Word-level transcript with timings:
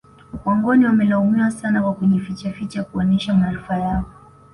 Wangoni 0.45 0.85
wamelaumiwa 0.85 1.51
sana 1.51 1.81
kwa 1.81 1.93
kujifichaficha 1.93 2.83
kuonesha 2.83 3.33
maarifa 3.33 3.77
yao 3.77 4.05